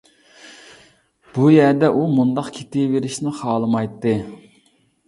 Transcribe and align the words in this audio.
بۇ 1.35 1.49
يەردە 1.57 1.91
ئۇ 1.99 2.09
مۇنداق 2.17 2.51
كېتىۋېرىشنى 2.59 3.39
خالىمايتتى. 3.43 4.21